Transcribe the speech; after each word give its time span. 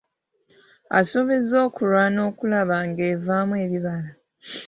Asuubizza 0.99 1.55
okulwana 1.67 2.19
okulaba 2.29 2.77
ng'evaamu 2.87 3.53
ebibala. 3.65 4.11